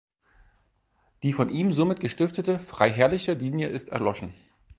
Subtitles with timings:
[1.21, 4.33] Die von ihm somit gestiftete freiherrliche Linie ist erloschen.